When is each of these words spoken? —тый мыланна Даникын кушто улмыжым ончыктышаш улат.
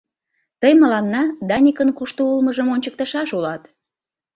—тый 0.61 0.73
мыланна 0.81 1.23
Даникын 1.49 1.89
кушто 1.97 2.21
улмыжым 2.31 2.67
ончыктышаш 2.73 3.29
улат. 3.37 3.63